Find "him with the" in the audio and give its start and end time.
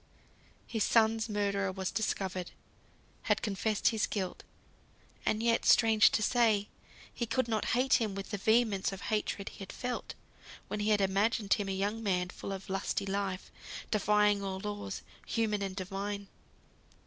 8.01-8.39